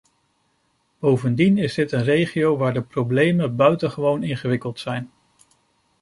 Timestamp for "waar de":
2.57-2.81